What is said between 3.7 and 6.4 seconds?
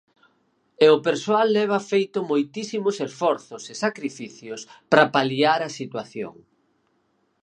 e sacrificios para paliar a situación.